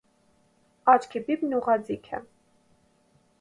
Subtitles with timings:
[0.93, 2.23] Աչքի բիբն ուղղաձիգ է։